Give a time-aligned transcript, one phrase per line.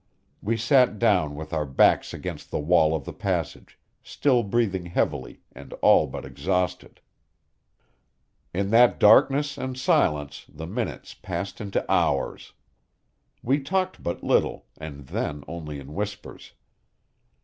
[0.41, 5.41] We sat down with our backs against the wall of the passage, still breathing heavily
[5.51, 7.01] and all but exhausted.
[8.51, 12.53] In that darkness and silence the minutes passed into hours.
[13.43, 16.53] We talked but little, and then only in whispers.